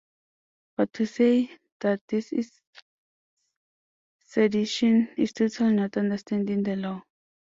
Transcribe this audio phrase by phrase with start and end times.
[0.77, 2.51] But to say that this is
[4.25, 7.03] sedition is totally not understanding the law.